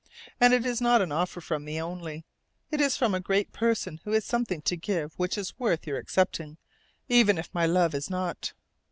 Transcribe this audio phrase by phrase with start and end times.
[0.39, 2.25] And it is not an offer from me only;
[2.71, 5.99] it is from a great person who has something to give which is worth your
[5.99, 6.57] accepting,
[7.07, 8.53] even if my love is not!"